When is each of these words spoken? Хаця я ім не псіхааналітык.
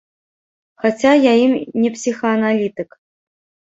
Хаця 0.85 1.13
я 1.25 1.33
ім 1.43 1.53
не 1.85 1.89
псіхааналітык. 2.01 2.89